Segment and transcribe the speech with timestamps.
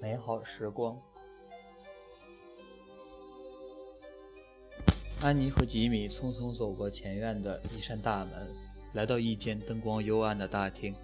[0.00, 0.98] 美好时光。
[5.20, 8.48] 安妮和吉米匆匆走过前院的一扇大门，
[8.94, 10.94] 来到一间灯光幽暗的大厅。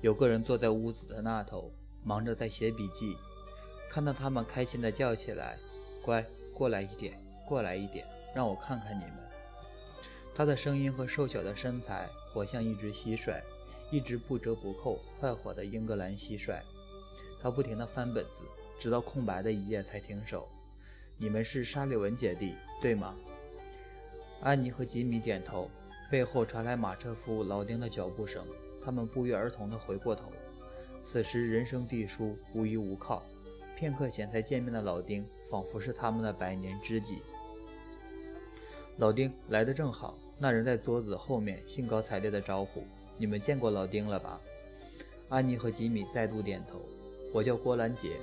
[0.00, 1.70] 有个人坐在屋子的那头，
[2.02, 3.16] 忙着在写笔记。
[3.88, 5.56] 看到他们，开心地叫起来
[6.02, 7.16] ：“乖，过来一点，
[7.46, 8.04] 过来一点，
[8.34, 9.14] 让我看看你们。”
[10.34, 13.40] 他的声音和瘦小的身材，活像一只蟋蟀，
[13.92, 16.60] 一只不折不扣、快活的英格兰蟋蟀。
[17.46, 18.42] 他不停地翻本子，
[18.76, 20.48] 直到空白的一页才停手。
[21.16, 23.14] 你们是沙利文姐弟，对吗？
[24.40, 25.70] 安妮和吉米点头，
[26.10, 28.44] 背后传来马车夫老丁的脚步声。
[28.84, 30.32] 他们不约而同地回过头。
[31.00, 33.22] 此时人生地疏，无依无靠，
[33.76, 37.22] 片刻前才见面的老丁，仿佛是他们的百年知己。
[38.96, 42.82] 老丁来得正好，那人在桌子后面兴高采烈地招呼
[43.16, 44.40] ：“你们见过老丁了吧？”
[45.30, 46.80] 安妮和吉米再度点头。
[47.32, 48.16] 我叫郭兰杰，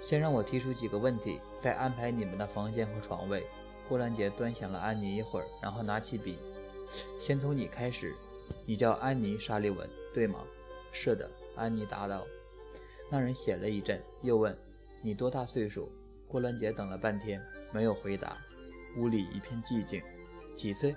[0.00, 3.44] 先让我提出几个问题，再安排你们的房间和床位。
[3.88, 6.38] 郭兰杰端详了安妮一会儿，然后拿起笔，
[7.18, 8.14] 先从你开始。
[8.66, 10.44] 你叫安妮·沙利文，对吗？
[10.92, 12.26] 是的，安妮答道。
[13.10, 14.56] 那人写了一阵，又问
[15.02, 15.90] ：“你多大岁数？”
[16.28, 17.42] 郭兰杰等了半天，
[17.72, 18.36] 没有回答。
[18.96, 20.02] 屋里一片寂静。
[20.54, 20.94] 几岁？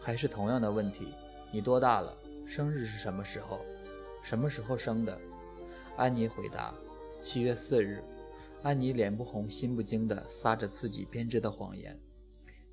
[0.00, 1.08] 还是同样的问题。
[1.52, 2.12] 你多大了？
[2.46, 3.60] 生日是什么时候？
[4.22, 5.16] 什么时候生的？
[6.00, 6.74] 安妮回答
[7.20, 8.02] ：“七月四日。”
[8.64, 12.00] 安妮脸不红心不惊地撒着自己编织的谎言。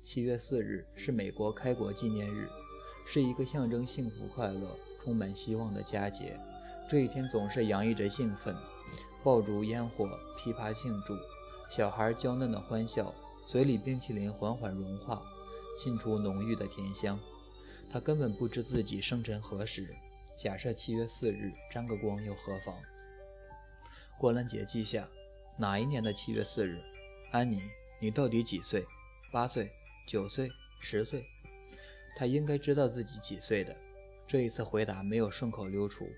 [0.00, 2.48] 七月四日是美国开国纪念日，
[3.04, 6.40] 是一个象征幸福、快乐、充满希望的佳节。
[6.88, 8.56] 这一天总是洋溢着兴奋，
[9.22, 11.14] 爆竹、烟火、噼啪庆祝，
[11.68, 13.14] 小孩娇嫩的欢笑，
[13.46, 15.22] 嘴里冰淇淋缓缓融化，
[15.76, 17.20] 沁出浓郁的甜香。
[17.90, 19.94] 他根本不知自己生辰何时。
[20.34, 22.74] 假设七月四日沾个光又何妨？
[24.20, 25.08] 郭兰杰记下，
[25.56, 26.82] 哪一年的七月四日？
[27.30, 27.62] 安妮，
[28.00, 28.84] 你到底几岁？
[29.30, 29.70] 八岁、
[30.08, 30.50] 九岁、
[30.80, 31.24] 十岁？
[32.16, 33.76] 他应该知道自己几岁的。
[34.26, 36.08] 这一次回答没有顺口溜出。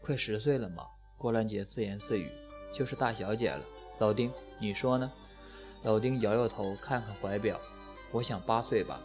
[0.00, 0.86] 快十岁了吗？
[1.18, 2.30] 郭兰杰自言自语。
[2.72, 3.62] 就是大小姐了。
[3.98, 5.12] 老丁，你说呢？
[5.82, 7.60] 老丁摇摇头，看看怀表。
[8.10, 9.02] 我想八岁吧。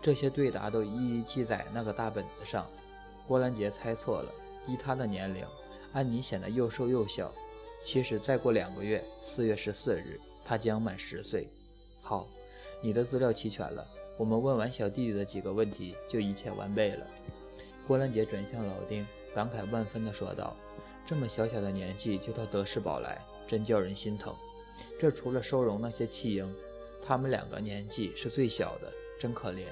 [0.00, 2.66] 这些对答都一一记在那个大本子上。
[3.28, 4.32] 郭兰杰猜错了。
[4.66, 5.44] 依他的年龄，
[5.92, 7.30] 安妮显得又瘦又小。
[7.84, 11.46] 其实再过两个月，四月十四日，他将满十岁。
[12.00, 12.26] 好，
[12.82, 13.86] 你的资料齐全了。
[14.16, 17.06] 我们问完小弟弟的几个问题，就一切完备了。
[17.86, 20.56] 郭兰杰转向老丁，感慨万分地说道
[21.04, 24.34] ：“这么小小的年纪就到德士堡来，真叫人心疼。
[24.98, 26.50] 这除了收容那些弃婴，
[27.02, 28.90] 他们两个年纪是最小的，
[29.20, 29.66] 真可怜。”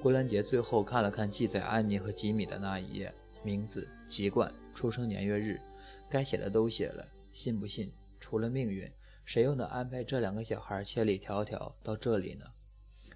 [0.00, 3.12] 郭兰杰最后看了看记载安妮和吉米的那一页，
[3.42, 5.60] 名字、籍贯、出生年月日。
[6.10, 7.92] 该写的都写了，信不信？
[8.18, 8.90] 除了命运，
[9.24, 12.44] 谁又能安排这两个小孩千里迢迢到这里呢？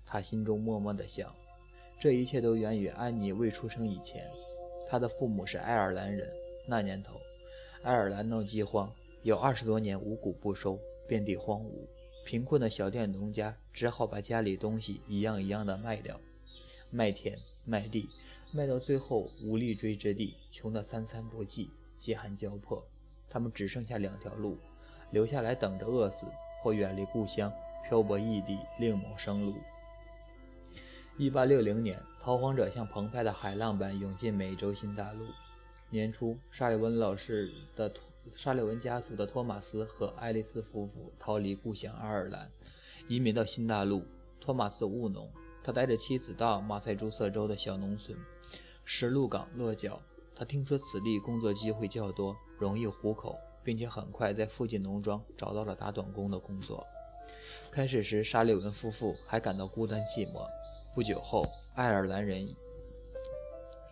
[0.07, 1.35] 他心中默默地想，
[1.99, 4.31] 这一切都源于安妮未出生以前。
[4.87, 6.33] 他的父母是爱尔兰人，
[6.69, 7.21] 那年头，
[7.83, 10.79] 爱尔兰闹饥荒，有二十多年五谷不收，
[11.09, 11.89] 遍地荒芜，
[12.25, 16.21] 贫困的小店农家只好把家里东西一样一样的卖掉，
[16.93, 18.09] 卖田卖地，
[18.53, 21.71] 卖到最后无立锥之地，穷得三餐不继。
[22.05, 22.87] 饥寒交迫，
[23.31, 24.59] 他们只剩下两条路：
[25.11, 26.27] 留下来等着饿死，
[26.63, 27.51] 或远离故乡，
[27.89, 29.55] 漂泊异地，另谋生路。
[31.17, 35.25] 一八六零年，逃荒者像澎湃的海浪般涌进美洲新大陆。
[35.89, 37.91] 年初，沙利文老师的
[38.35, 42.51] 沙利文家族的托马斯和爱丽丝夫妇逃离故乡爱尔兰，
[43.09, 44.05] 移民到新大陆。
[44.39, 45.27] 托马斯务农，
[45.63, 48.19] 他带着妻子到马赛诸塞州的小农村
[48.85, 50.03] 石鹿港落脚。
[50.37, 56.85] 他听说此地工作机会较多，容易糊口，并且很快在附近农庄找到了打短工的工作。
[57.71, 60.45] 开始时，沙利文夫妇还感到孤单寂寞。
[60.95, 62.55] 不久后，爱尔兰人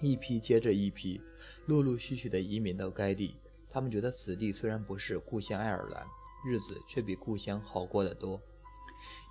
[0.00, 1.20] 一批接着一批，
[1.66, 3.36] 陆陆续续地移民到该地。
[3.70, 6.04] 他们觉得此地虽然不是故乡爱尔兰，
[6.46, 8.40] 日子却比故乡好过得多。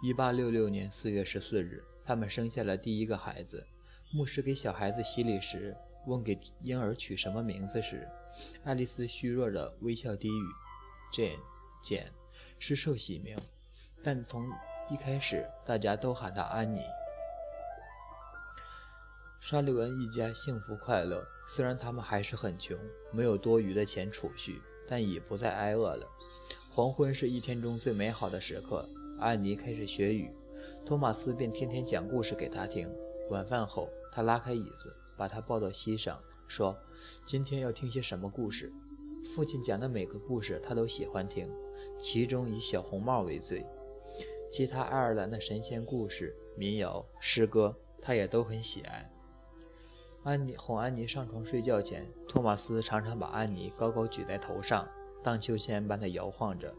[0.04, 3.68] 1866年4月14日，他们生下了第一个孩子。
[4.14, 5.76] 牧师给小孩子洗礼时。
[6.06, 8.08] 问给婴儿取什么名字时，
[8.64, 10.44] 爱丽丝虚弱的微笑低语
[11.14, 11.40] ：“Jane，
[11.84, 12.12] 简
[12.58, 13.38] 是受洗名，
[14.04, 14.50] 但从
[14.90, 16.82] 一开始大家都喊她安妮。”
[19.42, 22.78] 沙利文一家幸福快乐，虽然他们还是很穷，
[23.12, 26.08] 没有多余的钱储蓄，但已不再挨饿了。
[26.74, 28.88] 黄昏是一天中最美好的时刻。
[29.20, 30.34] 安妮开始学语，
[30.86, 32.90] 托马斯便天天讲故事给她听。
[33.30, 34.96] 晚饭后，他拉开椅子。
[35.22, 36.76] 把他抱到膝上，说
[37.24, 38.74] ：“今天要听些什么故事？”
[39.24, 41.48] 父亲讲的每个故事他都喜欢听，
[42.00, 43.64] 其中以小红帽为最。
[44.50, 49.08] 其他爱尔兰的神仙故事、民谣、诗歌，他也都很喜爱。
[50.24, 54.90] 安妮哄安妮上床睡觉前，托马斯常常把安妮高高举在头上，
[55.22, 56.74] 荡秋千般的摇晃着，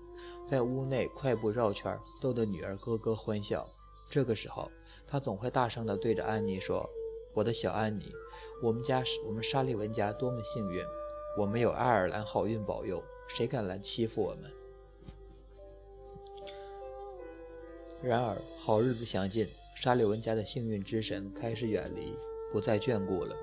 [0.45, 3.65] 在屋内快步绕圈，逗得女儿咯咯欢笑。
[4.11, 4.69] 这个时候，
[5.07, 6.91] 他总会大声地对着安妮说
[7.35, 8.13] ：“我的小安妮，
[8.63, 10.85] 我们家我们沙利文家多么幸运，
[11.39, 14.51] 我们有爱尔兰好运保佑，谁敢来欺负我们？”
[18.03, 22.15] 然而，好日子将近，沙利文家的幸运之神开始远离，
[22.53, 23.37] 不再眷顾了。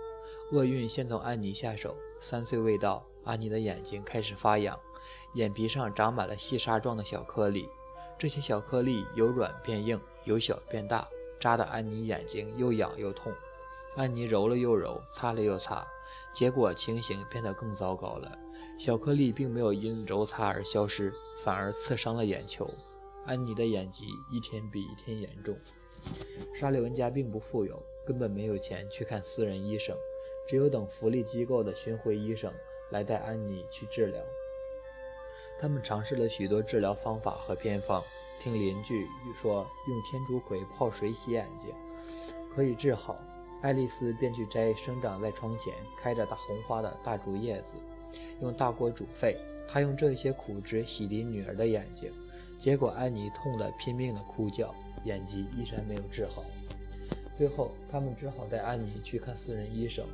[0.52, 1.96] 厄运先从安妮下手。
[2.22, 4.78] 三岁未到，安妮的眼睛开始发痒，
[5.36, 7.70] 眼皮上长满了细沙状的小颗粒。
[8.18, 11.08] 这些小颗粒由软变硬，由小变大，
[11.40, 13.34] 扎得安妮眼睛又痒又痛。
[14.00, 15.86] 安妮揉了又揉，擦了又擦，
[16.32, 18.32] 结果情形变得更糟糕了。
[18.78, 21.14] 小颗粒并没有因揉擦而消失，
[21.44, 22.74] 反而刺伤了眼球。
[23.26, 25.54] 安妮的眼疾一天比一天严重。
[26.58, 29.94] 沙利文家并不富有，根本没有钱去看私人医生，
[30.48, 32.54] 只有等福利机构的巡回医生
[32.92, 34.22] 来带安妮去治疗。
[35.60, 38.02] 他们尝试了许多治疗方法和偏方，
[38.42, 39.06] 听邻居
[39.42, 41.70] 说用天竺葵泡水洗眼睛
[42.56, 43.20] 可以治好，
[43.62, 47.76] 爱丽丝便去摘生长在窗前开着大红花的大竹叶子，
[48.42, 49.38] 用大锅煮沸。
[49.68, 52.12] 她用这些苦汁洗涤女儿的眼睛。
[52.58, 54.74] 结果，安妮痛得拼命地哭叫，
[55.04, 56.44] 眼疾依然没有治好。
[57.32, 60.06] 最后，他们只好带安妮去看私人医生。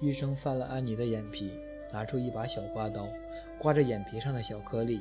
[0.00, 1.50] 医生翻了安妮的眼皮，
[1.92, 3.08] 拿出一把小刮刀，
[3.58, 5.00] 刮着眼皮上的小颗粒。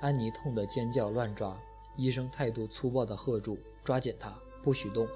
[0.00, 1.56] 安妮痛得尖叫乱抓，
[1.96, 4.32] 医生态度粗暴地喝住：“抓紧她，
[4.62, 5.06] 不许动！”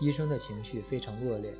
[0.00, 1.52] 医生的情绪非常恶劣。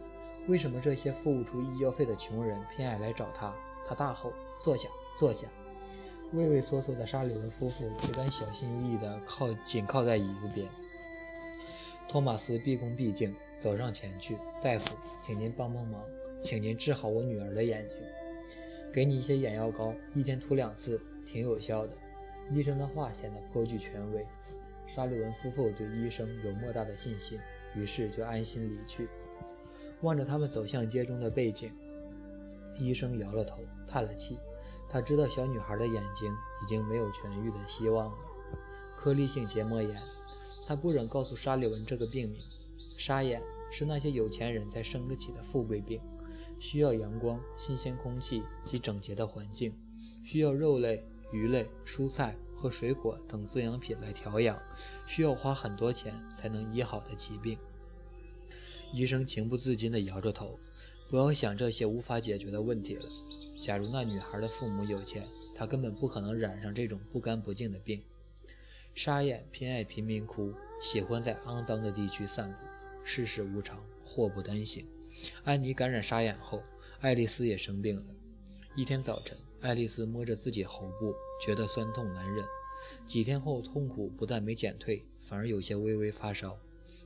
[0.46, 3.54] 为什么这些付不出医药费的穷人偏爱来找他？
[3.86, 5.46] 他大吼：“坐下，坐下！”
[6.32, 10.68] 畏畏缩缩的沙里文夫妇只敢小心翼翼地靠紧靠在椅子边。
[12.08, 16.02] 托马斯毕恭毕敬走上前去：“大夫，请您帮帮忙，
[16.40, 17.98] 请您治好我女儿的眼睛。
[18.92, 21.92] 给你一些眼药膏，一天涂两次，挺有效的。”
[22.50, 24.26] 医生的话显得颇具权威。
[24.86, 27.38] 沙利文夫妇对医生有莫大的信心，
[27.78, 29.08] 于是就安心离去。
[30.02, 31.72] 望着他们走向街中的背景，
[32.78, 34.38] 医生摇了头，叹了气。
[34.88, 36.32] 他知道小女孩的眼睛
[36.62, 38.18] 已经没有痊愈的希望了，
[38.96, 40.00] 颗粒性结膜炎。
[40.66, 42.40] 他不忍告诉沙利文这个病名。
[42.96, 46.00] 沙眼是那些有钱人才生得起的富贵病，
[46.58, 49.72] 需要阳光、新鲜空气及整洁的环境，
[50.24, 54.60] 需要肉类、鱼类、蔬菜和水果等滋养品来调养，
[55.06, 57.56] 需要花很多钱才能医好的疾病。
[58.92, 60.58] 医生情不自禁地摇着头
[61.08, 63.04] ：“不要想这些无法解决的问题了。”
[63.60, 68.02] 假如那女孩的父母有钱，她根本不可能染上这种不干不净的病。
[68.94, 72.58] 沙眼偏爱贫民窟，喜欢在肮脏的地区散步。
[73.04, 74.86] 世事无常，祸不单行。
[75.44, 76.62] 安妮感染沙眼后，
[77.00, 78.02] 爱丽丝也生病了。
[78.74, 81.14] 一天早晨，爱丽丝摸着自己喉部，
[81.44, 82.44] 觉得酸痛难忍。
[83.06, 86.56] 几天后，痛苦不但没减退，反而有些微微发烧。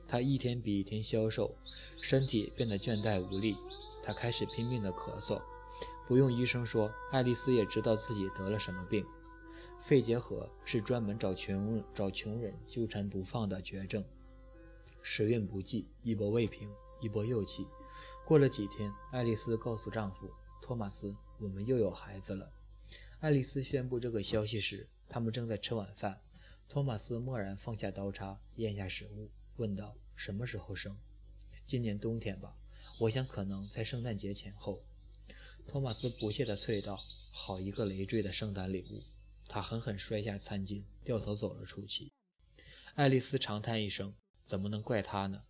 [0.07, 1.55] 她一天比一天消瘦，
[2.01, 3.55] 身体变得倦怠无力。
[4.03, 5.41] 她开始拼命的咳嗽。
[6.07, 9.03] 不用医生说，爱丽丝也知道自己得了什么病。
[9.79, 14.05] 肺结核是专门找穷找穷人纠缠不放的绝症。
[15.01, 16.69] 时运不济，一波未平，
[17.01, 17.65] 一波又起。
[18.25, 20.29] 过了几天，爱丽丝告诉丈夫
[20.61, 21.13] 托马斯
[21.43, 22.49] ：“我们又有孩子了。”
[23.19, 26.21] 爱丽丝宣布这个消息时，他们正在吃晚饭。
[26.69, 30.97] 托马斯默然放下刀叉，咽下食物，问道：“什么时候生？
[31.65, 32.57] 今年冬天吧？
[32.99, 34.81] 我想可能在圣诞节前后。”
[35.67, 36.97] 托马斯不屑地啐道
[37.31, 39.03] ：“好一个累赘的圣诞礼物！”
[39.49, 42.11] 他狠狠摔下餐巾，掉头走了出去。
[42.95, 45.43] 爱丽丝长叹一声：“怎么能怪他呢？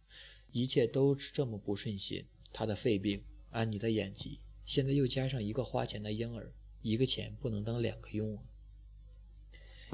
[0.52, 2.26] 一切都这么不顺心。
[2.52, 6.51] 他的肺病，安妮的眼疾，现在又加上一个花钱的婴儿，
[6.82, 8.43] 一个钱不能当两个用啊！”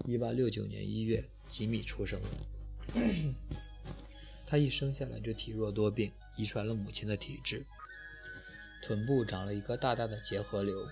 [0.05, 2.29] 一八六九年一月，吉米出生了。
[4.45, 7.65] 他一生下来就体弱多病，遗传了母亲的体质。
[8.81, 10.88] 臀部长了一个大大的结核瘤。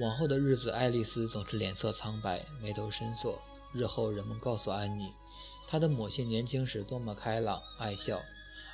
[0.00, 3.40] 往后的日子，爱丽丝总是脸色苍白，眉头深锁。
[3.74, 5.12] 日后人们告诉安妮，
[5.68, 8.22] 她的母亲年轻时多么开朗爱笑，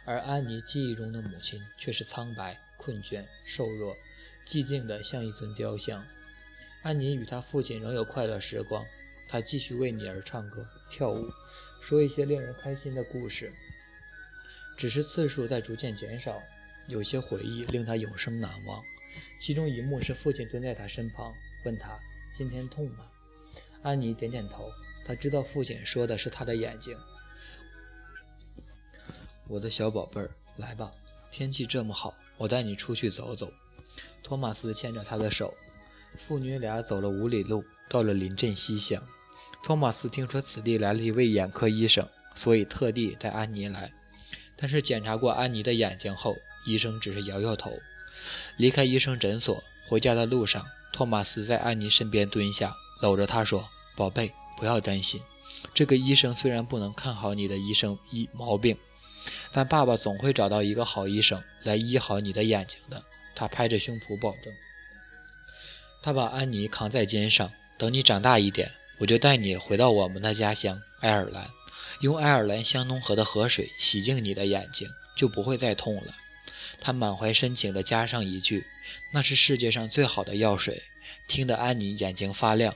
[0.05, 3.97] 而安妮记忆中的母亲却是苍白、困倦、瘦弱、
[4.47, 6.05] 寂静的像一尊雕像。
[6.83, 8.85] 安妮与她父亲仍有快乐时光，
[9.27, 11.31] 她继续为女儿唱歌、跳舞，
[11.81, 13.51] 说一些令人开心的故事，
[14.77, 16.43] 只是次数在逐渐减少。
[16.87, 18.85] 有些回忆令他永生难忘，
[19.41, 21.33] 其中一幕是父亲蹲在他身旁，
[21.65, 21.99] 问他
[22.31, 23.07] 今天痛吗？
[23.83, 24.71] 安妮点点头，
[25.07, 26.95] 她知道父亲说的是她的眼睛。
[29.49, 30.93] 我的小宝贝儿，来吧，
[31.31, 33.53] 天气这么好，我带你出去走走。
[34.23, 35.55] 托马斯牵着她的手，
[36.17, 39.03] 父女俩走了五里路，到了临镇西乡。
[39.63, 43.93] 托马斯听说此地来了一位眼科医生，所以特地带安妮来。
[44.57, 46.37] 但是检查过安妮的眼睛后，
[46.67, 47.73] 医生只是摇摇头。
[48.57, 55.21] 离开医生诊所，回家的路上，托马斯在安妮身边蹲下，搂着她说：“宝贝，不要担心。
[55.75, 58.77] 这个医生虽然不能看好你的医生医毛病，
[59.55, 63.01] 但爸爸总会找到一个好医生来医好你的眼睛的。”
[63.37, 64.53] 他拍着胸脯保证。
[66.03, 71.49] 他把安妮扛在肩上，等你长大一点，我就带你回到我们的家乡爱尔兰，
[72.01, 76.15] 用爱尔兰香农河的河水洗净你的眼睛，就不会再痛了。
[76.81, 78.65] 他满怀深情地加上一句
[79.15, 80.83] ：“那是世界上最好的药水。”
[81.27, 82.75] 听得安妮眼睛发亮。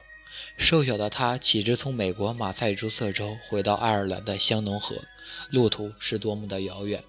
[0.57, 5.05] 瘦小的他岂知从美国马赛诸塞州回到爱尔兰的香农河，
[5.51, 7.03] 路途是多么的遥远。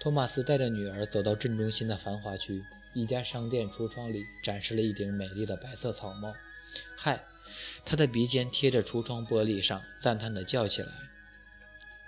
[0.00, 6.34] 托马斯带着女儿走到镇中心的繁华区，一家商店橱窗里展示了一顶美丽的白色草帽。
[6.96, 7.22] 嗨，
[7.84, 10.88] 他的鼻尖贴着橱窗玻璃上，赞叹地叫起来。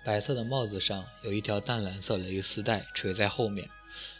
[0.05, 3.69] 白色的帽子上有一条淡蓝色蕾丝带垂在后面。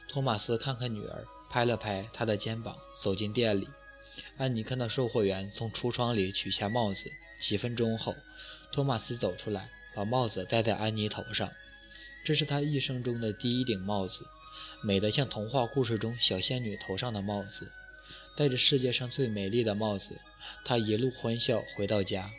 [0.09, 3.69] 托马斯看看女儿，拍了拍她的肩膀，走进店里。
[4.37, 7.11] 安妮看到售货员从橱窗里取下帽子。
[7.39, 8.15] 几分钟后，
[8.73, 11.51] 托马斯走出来，把帽子戴在安妮头上。
[12.25, 14.25] 这是他一生中的第一顶帽子，
[14.83, 17.71] 美得像童话故事中小仙女头上的帽子。
[18.37, 20.19] 戴着世界上最美丽的帽子，
[20.65, 22.31] 他一路欢笑回到家。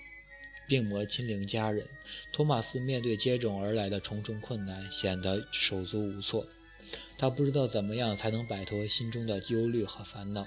[0.68, 1.86] 病魔亲临家人，
[2.34, 6.46] 托马斯面对接踵而来的重重困难，显得手足无措。
[7.18, 10.46] 他不知道怎么样才能摆脱心中的忧虑和烦恼。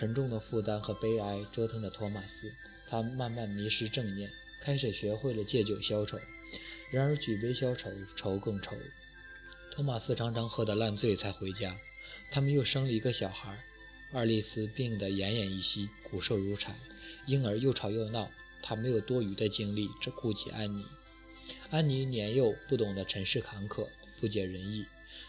[0.00, 2.50] 沉重的负担和悲哀折腾着托马斯，
[2.88, 4.30] 他慢慢迷失正念，
[4.62, 6.18] 开始学会了借酒消愁。
[6.90, 8.74] 然而举杯消愁，愁更愁。
[9.70, 11.76] 托马斯常常喝得烂醉才回家。
[12.30, 13.62] 他们又生了一个小孩，
[14.14, 16.74] 爱丽丝病得奄奄一息，骨瘦如柴。
[17.26, 18.30] 婴儿又吵又闹，
[18.62, 20.86] 他没有多余的精力只顾及安妮。
[21.68, 23.86] 安妮年幼，不懂得尘世坎坷，
[24.18, 24.86] 不解人意。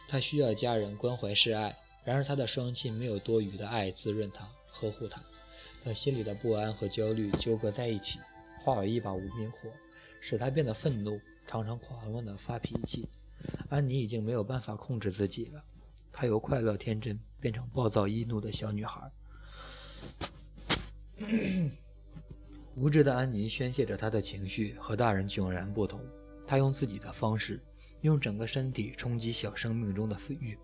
[0.08, 5.22] 她需要家人关怀示爱，然而她的双亲没有多余的爱滋润她、呵护她。
[5.84, 8.20] 等心里的不安和焦虑纠葛在一起，
[8.60, 9.70] 化为一把无名火，
[10.20, 11.20] 使她变得愤怒。
[11.48, 13.10] 常常狂妄地发脾气，
[13.70, 15.62] 安妮已经没有办法控制自己了。
[16.12, 19.12] 她由快乐天真变成暴躁易怒的小女孩。
[22.76, 26.00] 无知的安妮宣泄着她的情绪，和大人迥然不同。
[26.48, 27.60] 她用自己的方式，
[28.02, 30.58] 用整个身体冲击小生命中的郁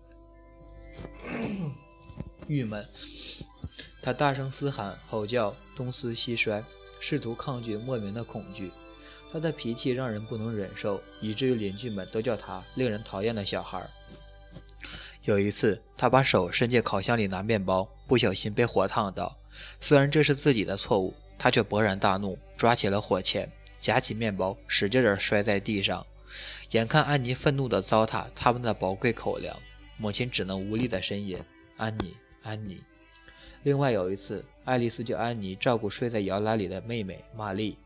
[2.46, 2.82] 郁闷。
[4.08, 6.64] 他大声嘶喊、吼叫、东撕西摔，
[6.98, 8.72] 试图抗拒莫名的恐惧。
[9.30, 13.86] 他的脾气让人不能忍受，以至于邻居们都叫他令人讨厌的小孩。
[15.24, 19.36] 有一次，他把手伸进烤箱里拿面包，不小心被火烫到。
[19.78, 26.06] 虽然这是自己的错误，他却勃然大怒，抓起了火钳，夹起面包，使劲地摔在地上。
[26.70, 29.54] 眼看安妮愤怒地糟蹋他们的宝贵口粮，
[29.98, 31.38] 母亲只能无力地呻吟
[31.76, 32.80] ：“安妮，安妮。”
[33.68, 37.76] 另外有一次，爱丽丝叫安妮照顾睡在摇篮里的妹妹玛丽。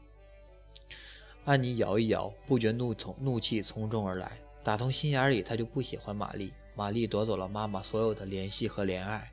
[1.44, 4.38] 安妮摇一摇，不觉怒从怒气从中而来。
[4.62, 6.52] 打从心眼里，她就不喜欢玛丽。
[6.76, 9.28] 玛丽夺走了妈妈所有的联系和怜爱。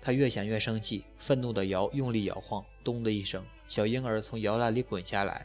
[0.00, 5.44] 她越想越生气，愤怒地摇，用力摇晃，咚的一声，小婴儿从摇篮里滚下来。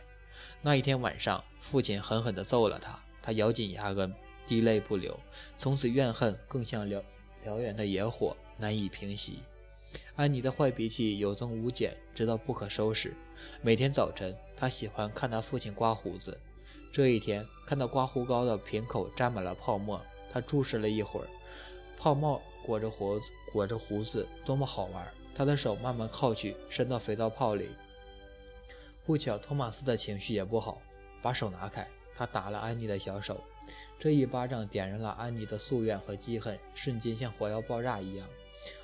[0.62, 3.00] 那一天晚上，父亲狠狠地揍了她。
[3.24, 4.14] 她咬紧牙根，
[4.46, 5.20] 滴泪不流。
[5.58, 7.02] 从此，怨恨更像燎
[7.44, 9.40] 燎原的野火，难以平息。
[10.16, 13.14] 安妮的坏脾气有增无减，直到不可收拾。
[13.62, 16.40] 每天早晨，她喜欢看她父亲刮胡子。
[16.94, 21.28] 这一天，看到刮胡膏的瓶口沾满了泡沫，她注视了一会儿，
[21.98, 25.06] 泡沫裹着胡子，裹着胡子，多么好玩！
[25.34, 27.70] 她的手慢慢靠去，伸到肥皂泡里。
[29.04, 30.82] 不巧，托马斯的情绪也不好，
[31.22, 33.44] 把手拿开，他打了安妮的小手。
[34.00, 38.28] 这一巴掌点燃了安妮的夙愿和积恨，瞬间像火药爆炸一样。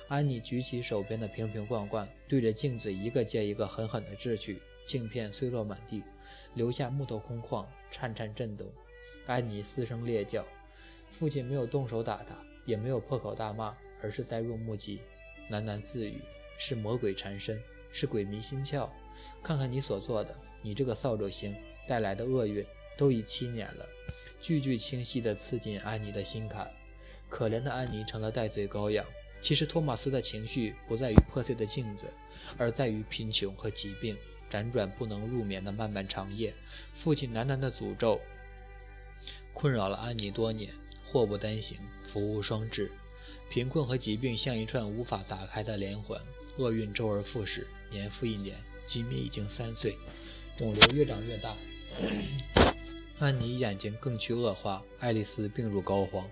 [0.08, 6.02] 安妮举起手边的瓶瓶罐罐，对着镜子一个接一个狠狠地掷去，镜片碎落满地，
[6.54, 8.70] 留下木头空旷，颤颤震动。
[9.26, 10.44] 安妮嘶声裂叫，
[11.08, 12.36] 父亲没有动手打她，
[12.66, 15.00] 也没有破口大骂，而是呆若木鸡，
[15.50, 16.20] 喃喃自语
[16.58, 17.60] ：“是魔鬼缠身，
[17.92, 18.88] 是鬼迷心窍。
[19.42, 21.54] 看看你所做的，你这个扫帚星
[21.86, 22.64] 带来的厄运，
[22.96, 23.86] 都已七年了。”
[24.40, 26.68] 句句清晰地刺进安妮的心坎。
[27.28, 29.06] 可怜的安妮成了戴罪羔羊。
[29.42, 32.06] 其实托马斯的情绪不在于破碎的镜子，
[32.56, 34.16] 而在于贫穷和疾病，
[34.48, 36.54] 辗转不能入眠的漫漫长夜，
[36.94, 38.20] 父亲喃喃的诅咒，
[39.52, 40.72] 困扰了安妮多年。
[41.04, 41.76] 祸不单行，
[42.08, 42.90] 福无双至，
[43.50, 46.18] 贫困和疾病像一串无法打开的连环，
[46.56, 48.56] 厄运周而复始，年复一年。
[48.86, 49.98] 吉米已经三岁，
[50.56, 51.56] 肿瘤越长越大。
[53.22, 56.24] 安妮眼睛更趋恶化，爱丽丝病入膏肓，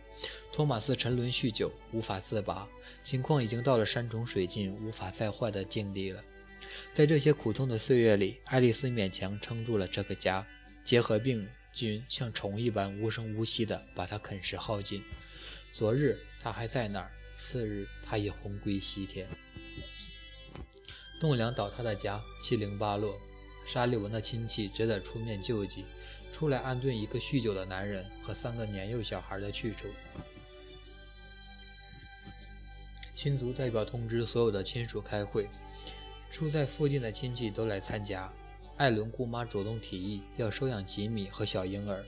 [0.53, 2.69] 托马斯沉沦酗酒，无法自拔，
[3.05, 6.21] 情况已经到了山穷水尽、无法再坏的境地了。
[6.93, 10.45] 在这些苦痛的岁月里，爱丽丝勉强撑住了这个家。
[10.83, 15.05] 结核病菌像虫一般无声无息地把她啃食耗尽。
[15.71, 19.29] 昨日她还在那儿，次日她已魂归西天。
[21.21, 23.17] 栋梁倒塌的家七零八落，
[23.71, 25.85] 沙利文的亲戚只得出面救济。
[26.33, 29.87] 出来安顿一个酗酒的男人和三个年幼小孩的去处。
[33.13, 35.49] 亲族代表通知所有的亲属开会，
[36.31, 38.33] 住在附近的亲戚都来参加。
[38.77, 42.05] 艾伦姑妈主动提议要收养吉米和小婴儿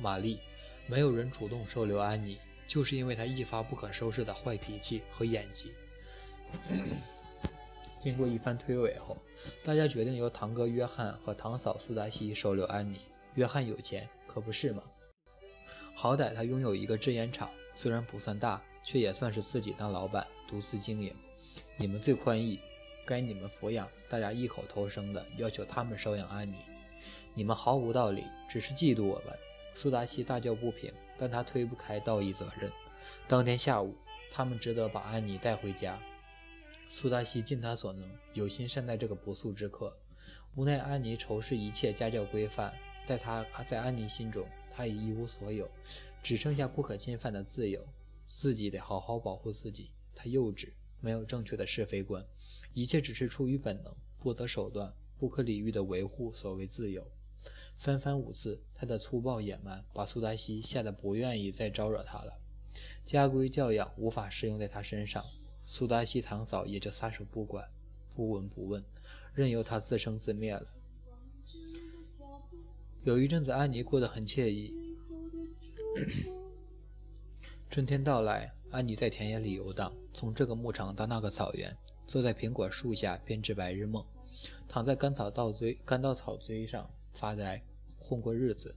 [0.00, 0.38] 玛丽，
[0.86, 2.38] 没有人主动收留安妮，
[2.68, 5.72] 就是因为她一发不可收拾的坏脾气和演技。
[8.00, 9.18] 经过一番推诿后，
[9.62, 12.98] 大家决定由堂哥约翰和堂嫂苏达西收留安妮。
[13.34, 14.82] 约翰有钱，可不是吗？
[15.94, 21.14] 好歹他拥有一个制烟厂，虽然不算大，却也算是自己当老板，独自经营。
[21.76, 22.58] 你们最宽裕，
[23.04, 23.86] 该你们抚养。
[24.08, 26.56] 大家异口同声地要求他们收养安妮。
[27.34, 29.38] 你们毫无道理，只是嫉妒我们。
[29.74, 32.72] 苏达西大叫不平，但他推不开道义责任。
[33.28, 33.94] 当天下午，
[34.32, 36.00] 他们只得把安妮带回家。
[36.92, 39.96] 苏达西尽他所能，有心善待这个不速之客，
[40.56, 42.74] 无奈安妮仇视一切家教规范。
[43.06, 45.70] 在他在安妮心中，他已一无所有，
[46.20, 47.86] 只剩下不可侵犯的自由。
[48.26, 49.90] 自己得好好保护自己。
[50.16, 52.26] 他幼稚，没有正确的是非观，
[52.74, 57.06] 一切只是出于本能，不择手段，不可理喻地维护所谓自由。
[57.76, 62.40] 三番五次，他的粗暴野蛮把苏达西吓得不愿意再招惹他了。
[63.04, 65.24] 家规教养无法适用在他身上，
[65.62, 67.68] 苏达西堂嫂也就撒手不管，
[68.14, 68.84] 不闻不问，
[69.34, 70.66] 任由他自生自灭了。
[73.02, 74.74] 有一阵子，安妮过得很惬意。
[77.68, 84.04] 春天到来，安妮在田野里游荡，从这个牧场到那个草原，坐在苹果树下编织白日梦，
[84.68, 87.62] 躺在干草稻堆、干稻草堆上发呆，
[87.98, 88.74] 混过日子。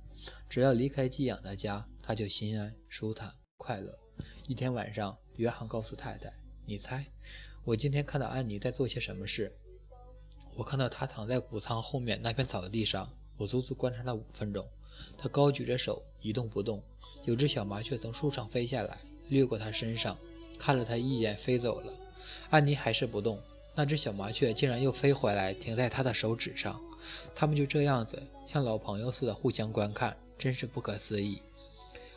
[0.47, 3.97] 只要离开寄养的家，他就心安、舒坦、快乐。
[4.47, 6.31] 一天晚上，约翰告诉太太
[6.65, 7.05] ：“你猜，
[7.63, 9.51] 我今天看到安妮在做些什么事？
[10.55, 14.65] 我看到她躺在谷仓后面那片草地上。”我足足观察了五分钟，
[15.17, 16.81] 她高举着手，一动不动。
[17.25, 20.15] 有只小麻雀从树上飞下来，掠过她身上，
[20.59, 21.91] 看了她一眼，飞走了。
[22.51, 23.41] 安妮还是不动，
[23.73, 26.79] 那只小麻雀竟然又飞回来，停在她的手指上。
[27.33, 31.39] 他们就这样子，像老朋友似的互相观看，真是不可思议。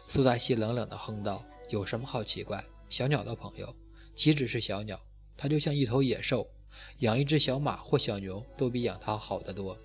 [0.07, 2.63] 苏达西冷冷地哼道：“有什么好奇怪？
[2.91, 3.75] 小鸟的朋友，
[4.17, 5.01] 岂止是小鸟？
[5.37, 6.49] 它就像一头野兽，
[7.01, 9.79] 养一只小马或小牛，都比养它好得多。”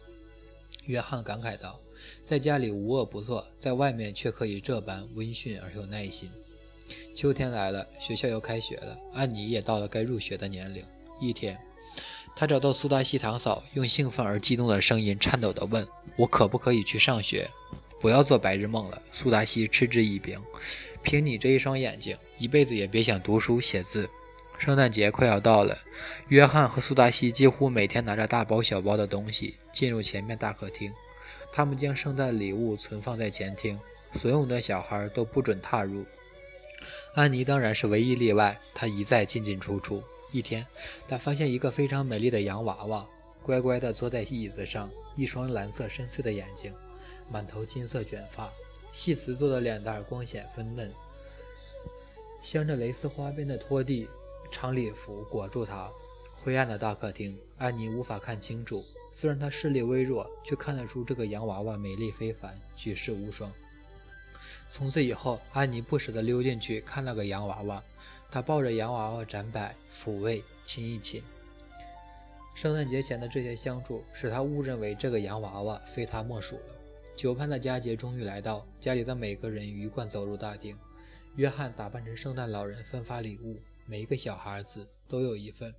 [0.87, 1.79] 约翰感慨道
[2.25, 6.29] ：“在家里无恶不作，在外面却可以这般温驯而有耐心。”
[7.13, 10.83] 秋天来了，学校要开学了，安妮也到了该入学的年龄。
[11.19, 11.59] 一天，
[12.35, 17.49] 他找到苏达西堂嫂，用兴奋而激动的声音颤抖地问：“我可不可以去上学
[18.01, 20.35] ？”“不要做白日梦了。”苏达西嗤之以鼻。
[21.03, 24.09] “凭你这一双眼睛，一辈子也别想读书写字。”
[24.61, 25.75] 圣诞节快要到了，
[26.27, 30.93] 约翰和苏达西几乎每天拿着大包小包的东西进入前面大客厅。
[31.51, 33.79] 他们将圣诞礼物存放在前厅，
[34.13, 36.05] 所有的小孩都不准踏入。
[37.15, 40.03] 安妮当然是唯一例外，她一再进进出出。
[40.31, 40.63] 一天，
[41.07, 43.07] 她发现一个非常美丽的洋娃娃，
[43.41, 46.71] 乖乖地坐在椅子上，一双蓝色深邃的眼睛，
[47.31, 48.47] 满头金色卷发，
[48.91, 50.93] 细瓷做的脸蛋光显粉嫩，
[52.43, 54.07] 镶着蕾丝花边的拖地。
[54.51, 55.89] 长礼服裹住她。
[56.43, 58.83] 灰暗的大客厅，安妮无法看清楚。
[59.13, 63.51] 虽然她视力微弱，却看得出这个洋娃娃美丽非凡，举世无双。
[64.67, 67.83] 从此以后，安妮不时地溜进去看那个洋娃娃。
[68.29, 71.21] 她抱着洋娃娃展摆、抚慰、亲一亲。
[72.55, 76.75] 圣诞节前的这些相处，使她误认为这个洋娃娃非她莫属了。
[77.15, 80.77] 久盼的佳节终于来到，家里的每个人鱼贯走入大厅。
[81.35, 83.57] 约翰打扮成圣诞老人，分发礼物。
[83.85, 85.73] 每一个小孩子都有一份。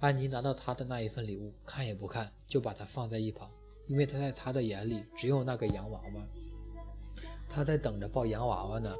[0.00, 3.50] 安妮拿到他的那一份礼物，看也不看，就把它放在一旁，
[3.86, 6.26] 因为他在他的眼里只有那个洋娃娃。
[7.48, 8.94] 他在等着抱洋娃娃呢。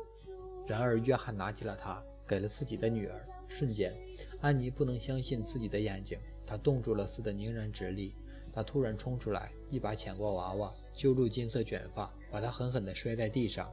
[0.66, 3.24] 然而，约翰拿起了它，给了自己的女儿。
[3.48, 3.96] 瞬间，
[4.40, 8.12] 安妮不能相信自己的眼睛，她冻住了似的凝然直立。
[8.52, 13.72] 她突然冲出来，一把抢过娃娃，揪住金色卷发，把她狠狠地摔在地上。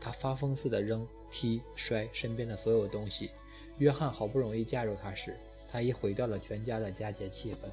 [0.00, 3.30] 他发疯似的扔、踢、摔身边的所有东西。
[3.78, 5.36] 约翰好不容易嫁入他时，
[5.70, 7.68] 他已毁掉了全家的佳节气氛，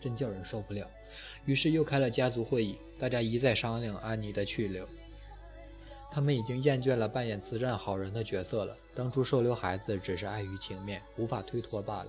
[0.00, 0.86] 真叫人受不了。
[1.44, 4.86] 于是又开了家族会议，大家一再商量安妮的去留。
[6.10, 8.76] 他们已经厌倦了扮演慈善好人的角色了。
[8.94, 12.06] 当初收留孩子只是碍于情面，无法推脱罢了。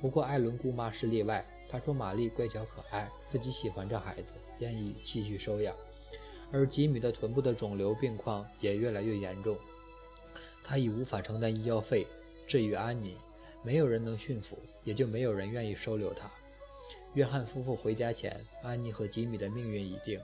[0.00, 5.74] 不过艾伦姑妈是例外，她说玛丽乖巧可爱，自己喜欢这孩子，愿意继续收养。
[6.52, 9.56] 而吉米的臀部的肿瘤病况也越来越严重，
[10.64, 12.06] 他已无法承担医药费。
[12.46, 13.16] 至于安妮，
[13.62, 16.30] 没有人能驯服，也就没有人愿意收留她。
[17.14, 20.20] 约翰夫妇回家前，安妮和吉米的命运已定。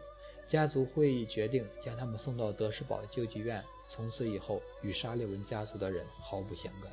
[0.47, 6.93] 家族会议决定将他们送到德士堡救济院，从此以后与沙利文家族的人毫不相干。